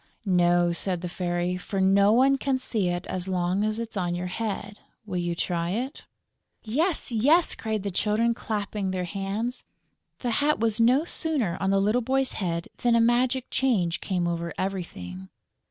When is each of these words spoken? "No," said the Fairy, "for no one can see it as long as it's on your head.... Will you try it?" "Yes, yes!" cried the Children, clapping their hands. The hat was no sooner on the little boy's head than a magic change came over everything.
"No," 0.25 0.73
said 0.73 1.01
the 1.01 1.07
Fairy, 1.09 1.57
"for 1.57 1.79
no 1.79 2.11
one 2.11 2.39
can 2.39 2.57
see 2.57 2.87
it 2.87 3.05
as 3.05 3.27
long 3.27 3.63
as 3.63 3.77
it's 3.77 3.95
on 3.95 4.15
your 4.15 4.25
head.... 4.25 4.79
Will 5.05 5.19
you 5.19 5.35
try 5.35 5.69
it?" 5.69 6.05
"Yes, 6.63 7.11
yes!" 7.11 7.53
cried 7.53 7.83
the 7.83 7.91
Children, 7.91 8.33
clapping 8.33 8.89
their 8.89 9.03
hands. 9.03 9.63
The 10.21 10.31
hat 10.31 10.59
was 10.59 10.81
no 10.81 11.05
sooner 11.05 11.55
on 11.59 11.69
the 11.69 11.79
little 11.79 12.01
boy's 12.01 12.33
head 12.33 12.67
than 12.77 12.95
a 12.95 12.99
magic 12.99 13.51
change 13.51 14.01
came 14.01 14.27
over 14.27 14.55
everything. 14.57 15.29